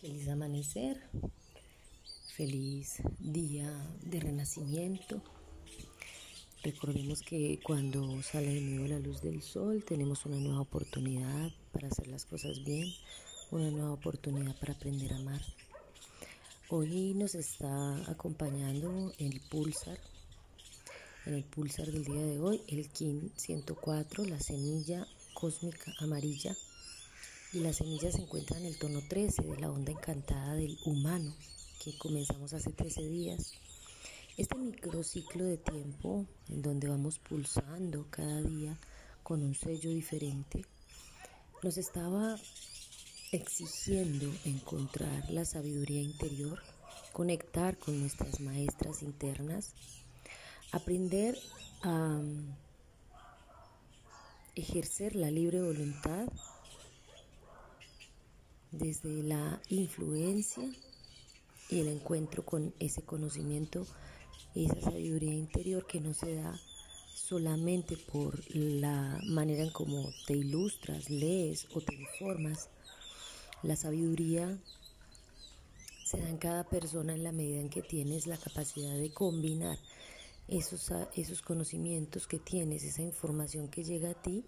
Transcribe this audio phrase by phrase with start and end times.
[0.00, 0.96] Feliz amanecer,
[2.36, 3.68] feliz día
[4.02, 5.20] de renacimiento.
[6.62, 11.88] Recordemos que cuando sale de nuevo la luz del sol tenemos una nueva oportunidad para
[11.88, 12.86] hacer las cosas bien,
[13.50, 15.42] una nueva oportunidad para aprender a amar.
[16.68, 19.98] Hoy nos está acompañando el pulsar,
[21.26, 26.56] en el pulsar del día de hoy, el KIN 104, la semilla cósmica amarilla
[27.52, 31.34] y las semillas se encuentran en el tono 13 de la onda encantada del humano
[31.82, 33.52] que comenzamos hace 13 días.
[34.36, 38.78] Este microciclo de tiempo en donde vamos pulsando cada día
[39.22, 40.64] con un sello diferente
[41.62, 42.36] nos estaba
[43.32, 46.60] exigiendo encontrar la sabiduría interior,
[47.12, 49.72] conectar con nuestras maestras internas,
[50.70, 51.38] aprender
[51.82, 52.20] a
[54.54, 56.28] ejercer la libre voluntad
[58.70, 60.64] desde la influencia
[61.70, 63.86] y el encuentro con ese conocimiento
[64.54, 66.58] y esa sabiduría interior que no se da
[67.14, 72.68] solamente por la manera en cómo te ilustras, lees o te informas.
[73.62, 74.58] La sabiduría
[76.04, 79.78] se da en cada persona en la medida en que tienes la capacidad de combinar
[80.48, 84.44] esos, esos conocimientos que tienes, esa información que llega a ti,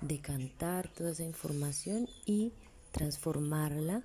[0.00, 2.52] de cantar toda esa información y
[2.92, 4.04] transformarla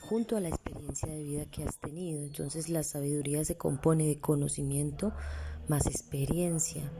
[0.00, 2.22] junto a la experiencia de vida que has tenido.
[2.22, 5.12] Entonces la sabiduría se compone de conocimiento
[5.68, 6.90] más experiencia.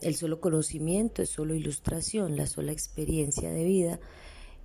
[0.00, 4.00] El solo conocimiento es solo ilustración, la sola experiencia de vida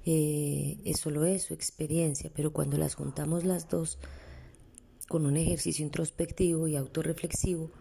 [0.05, 3.99] eh, es solo eso, experiencia, pero cuando las juntamos las dos
[5.07, 7.71] con un ejercicio introspectivo y autorreflexivo,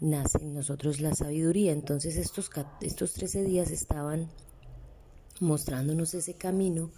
[0.00, 1.72] nace en nosotros la sabiduría.
[1.72, 4.28] Entonces estos, estos 13 días estaban
[5.42, 6.90] mostrándonos ese camino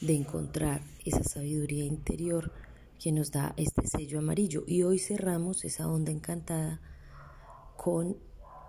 [0.00, 2.52] de encontrar esa sabiduría interior
[2.98, 4.64] que nos da este sello amarillo.
[4.66, 6.80] Y hoy cerramos esa onda encantada
[7.76, 8.16] con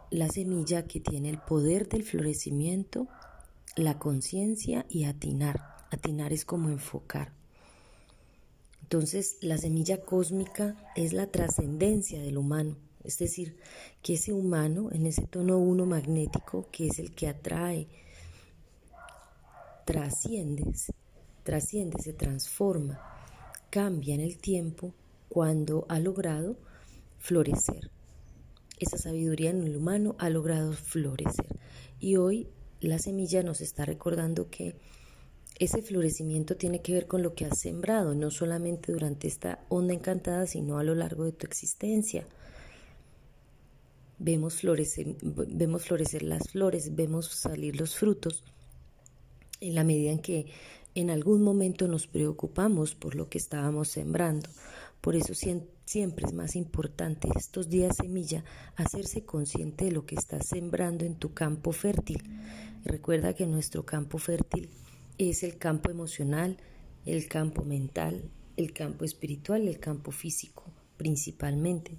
[0.10, 3.08] la semilla que tiene el poder del florecimiento,
[3.76, 5.62] la conciencia y atinar.
[5.92, 7.34] Atinar es como enfocar.
[8.82, 13.58] Entonces, la semilla cósmica es la trascendencia del humano, es decir,
[14.02, 17.88] que ese humano en ese tono uno magnético, que es el que atrae,
[19.86, 20.64] trasciende,
[21.44, 23.00] trasciende, se transforma,
[23.70, 24.94] cambia en el tiempo
[25.30, 26.58] cuando ha logrado
[27.20, 27.90] florecer.
[28.80, 31.60] Esa sabiduría en el humano ha logrado florecer.
[32.00, 32.48] Y hoy
[32.80, 34.76] la semilla nos está recordando que
[35.60, 39.94] ese florecimiento tiene que ver con lo que has sembrado, no solamente durante esta onda
[39.94, 42.26] encantada, sino a lo largo de tu existencia.
[44.18, 48.44] Vemos florecer, vemos florecer las flores, vemos salir los frutos
[49.62, 50.48] en la medida en que
[50.94, 54.50] en algún momento nos preocupamos por lo que estábamos sembrando.
[55.00, 58.44] Por eso siempre es más importante estos días semilla
[58.76, 62.22] hacerse consciente de lo que estás sembrando en tu campo fértil.
[62.84, 64.70] Recuerda que nuestro campo fértil
[65.18, 66.58] es el campo emocional,
[67.06, 70.66] el campo mental, el campo espiritual el campo físico
[70.98, 71.98] principalmente.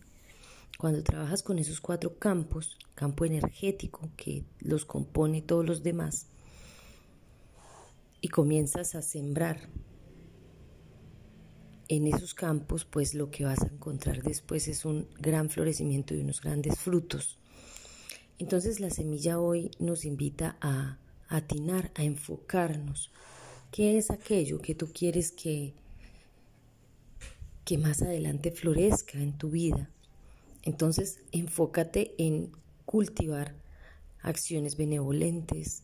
[0.79, 6.27] Cuando trabajas con esos cuatro campos, campo energético que los compone todos los demás,
[8.23, 9.69] y comienzas a sembrar
[11.89, 16.21] en esos campos, pues lo que vas a encontrar después es un gran florecimiento y
[16.21, 17.39] unos grandes frutos.
[18.39, 23.11] Entonces la semilla hoy nos invita a atinar, a enfocarnos.
[23.71, 25.75] ¿Qué es aquello que tú quieres que,
[27.65, 29.91] que más adelante florezca en tu vida?
[30.63, 32.53] Entonces enfócate en
[32.85, 33.57] cultivar
[34.23, 35.83] acciones benevolentes,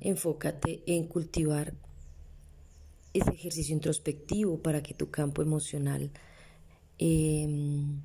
[0.00, 1.74] enfócate en cultivar
[3.12, 6.10] ese ejercicio introspectivo para que tu campo emocional
[6.98, 8.00] em,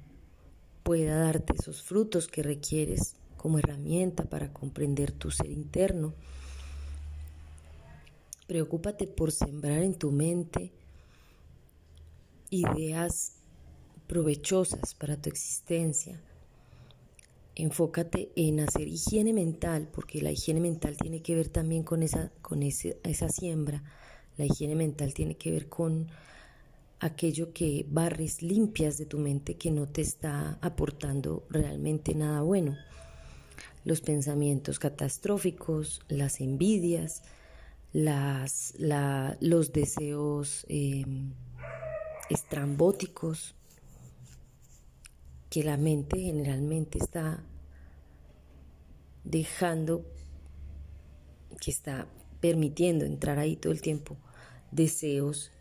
[0.83, 6.13] pueda darte esos frutos que requieres como herramienta para comprender tu ser interno.
[8.47, 10.71] Preocúpate por sembrar en tu mente
[12.49, 13.37] ideas
[14.07, 16.21] provechosas para tu existencia
[17.55, 22.31] enfócate en hacer higiene mental, porque la higiene mental tiene que ver también con esa,
[22.41, 23.83] con esa siembra.
[24.37, 26.07] La higiene mental tiene que ver con
[26.99, 32.77] aquello que barres, limpias de tu mente que no te está aportando realmente nada bueno.
[33.83, 37.23] Los pensamientos catastróficos, las envidias,
[37.91, 38.73] las,
[39.41, 41.33] los deseos em,
[42.29, 43.55] estrambóticos,
[45.53, 47.43] que la mente generalmente está
[49.23, 50.03] dejando,
[51.61, 52.07] que está
[52.39, 54.17] permitiendo entrar ahí todo el tiempo
[54.71, 55.51] deseos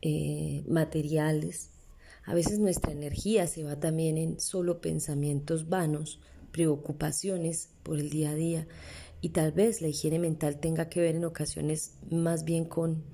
[0.00, 1.68] eh, materiales,
[2.24, 6.20] a veces nuestra energía se va también en solo pensamientos vanos,
[6.50, 8.66] preocupaciones por el día a día.
[9.20, 13.04] Y tal vez la higiene mental tenga que ver en ocasiones más bien con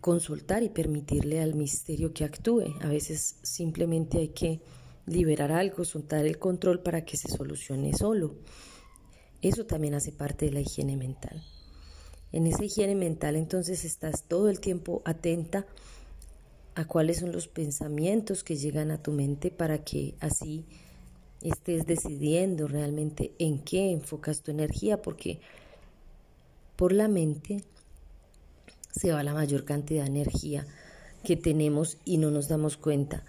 [0.00, 2.74] consultar y permitirle al misterio que actúe.
[2.80, 4.60] A veces simplemente hay que
[5.06, 8.34] liberar algo, soltar el control para que se solucione solo.
[9.42, 11.42] Eso también hace parte de la higiene mental.
[12.32, 15.66] En esa higiene mental entonces estás todo el tiempo atenta
[16.74, 20.64] a cuáles son los pensamientos que llegan a tu mente para que así
[21.42, 25.40] estés decidiendo realmente en qué enfocas tu energía, porque
[26.76, 27.64] por la mente
[28.92, 30.66] se va la mayor cantidad de energía
[31.24, 33.24] que tenemos y no nos damos cuenta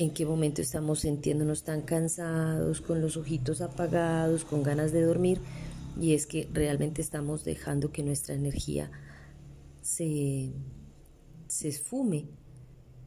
[0.00, 5.42] en qué momento estamos sintiéndonos tan cansados, con los ojitos apagados, con ganas de dormir,
[6.00, 8.90] y es que realmente estamos dejando que nuestra energía
[9.82, 10.52] se,
[11.48, 12.28] se esfume,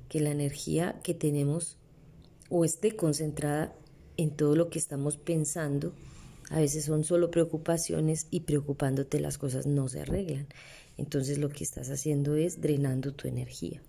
[0.07, 1.77] que la energía que tenemos
[2.51, 3.73] o esté concentrada
[4.15, 5.93] en todo lo que estamos pensando.
[6.51, 10.45] A veces son solo preocupaciones y preocupándote las cosas no se arreglan.
[10.97, 13.81] Entonces lo que estás haciendo es drenando tu energía.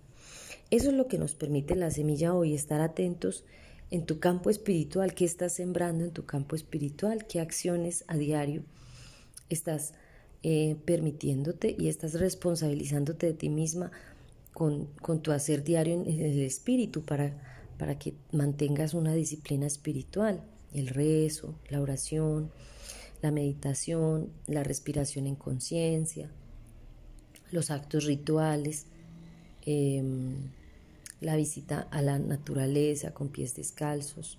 [0.71, 3.43] Eso es lo que nos permite la semilla hoy, estar atentos
[3.91, 8.63] en tu campo espiritual, qué estás sembrando en tu campo espiritual, qué acciones a diario
[9.49, 9.93] estás
[10.41, 13.91] eh, permitiéndote y estás responsabilizándote de ti misma
[14.53, 20.41] con, con tu hacer diario en el espíritu para para que mantengas una disciplina espiritual,
[20.73, 22.51] el rezo, la oración,
[23.21, 26.29] la meditación, la respiración en conciencia,
[27.55, 28.85] los actos rituales,
[29.65, 30.51] em,
[31.21, 34.37] la visita a la naturaleza con pies descalzos,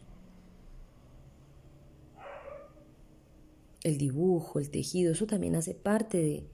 [3.83, 6.45] el dibujo, el tejido, eso también hace parte de,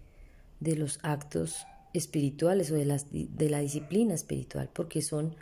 [0.61, 5.35] de los actos espirituales o de, las, de la disciplina espiritual, porque son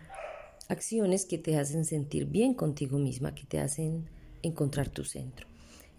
[0.68, 4.08] acciones que te hacen sentir bien contigo misma, que te hacen
[4.42, 5.49] encontrar tu centro.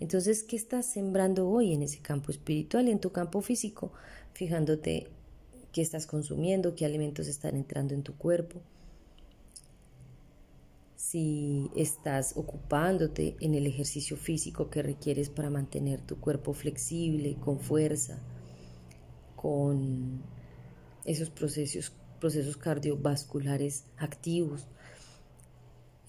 [0.02, 3.94] Entonces, ¿qué estás sembrando hoy en ese campo espiritual y en tu campo físico?
[4.34, 5.08] Fijándote
[5.72, 8.60] qué estás consumiendo, qué alimentos están entrando en tu cuerpo.
[10.96, 17.60] Si estás ocupándote en el ejercicio físico que requieres para mantener tu cuerpo flexible, con
[17.60, 18.18] fuerza,
[19.36, 20.24] con
[21.06, 24.68] esos procesos procesos cardiovasculares activos.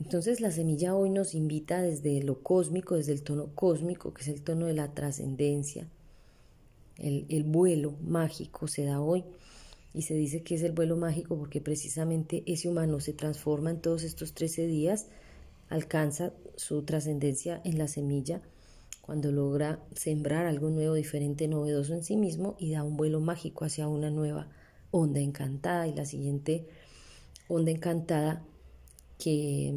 [0.04, 4.28] Entonces la semilla hoy nos invita desde lo cósmico, desde el tono cósmico, que es
[4.28, 5.86] el tono de la trascendencia.
[6.98, 9.24] El, vuelo mágico se da hoy
[9.94, 13.80] y se dice que es el vuelo mágico porque precisamente ese humano se transforma en
[13.80, 15.06] todos estos 13 días,
[15.68, 18.42] alcanza su trascendencia en la semilla
[19.02, 23.64] cuando logra sembrar algo nuevo, diferente, novedoso en sí mismo y da un vuelo mágico
[23.64, 24.48] hacia una nueva
[24.90, 26.66] onda encantada y la siguiente
[27.48, 28.44] onda encantada
[29.22, 29.72] que,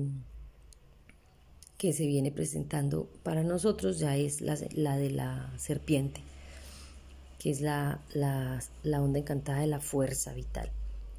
[1.78, 6.22] que se viene presentando para nosotros ya es la, de la serpiente,
[7.38, 10.72] que es la, la, la onda encantada de la fuerza vital,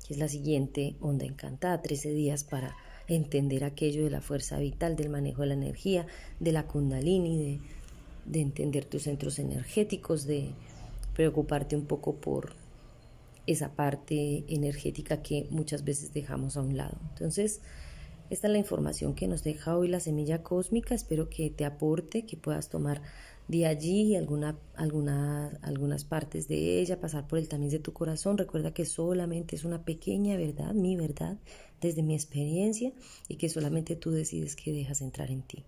[0.07, 2.77] que es la siguiente onda encantada, 13 días para
[3.07, 6.09] entender aquello de la fuerza vital, del manejo de la energía,
[6.41, 7.61] de la kundalini, de,
[8.25, 10.51] de entender tus centros energéticos, de
[11.15, 12.55] preocuparte un poco por
[13.47, 16.99] esa parte energética que muchas veces dejamos a un lado.
[17.11, 17.61] Entonces,
[18.31, 20.95] esta es la información que nos deja hoy la semilla cósmica.
[20.95, 23.03] Espero que te aporte, que puedas tomar
[23.49, 28.39] de allí alguna, alguna, algunas partes de ella, pasar por el tamiz de tu corazón.
[28.39, 31.39] Recuerda que solamente es una pequeña verdad, mi verdad,
[31.81, 32.93] desde mi experiencia,
[33.29, 35.65] y que solamente tú decides que dejas entrar en ti.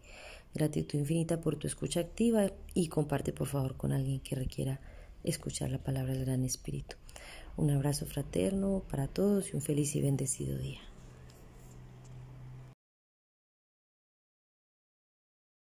[0.55, 4.81] Gratitud infinita por tu escucha activa y comparte por favor con alguien que requiera
[5.23, 6.97] escuchar la palabra del Gran Espíritu.
[7.57, 10.88] Un abrazo fraterno para todos y un feliz y bendecido día.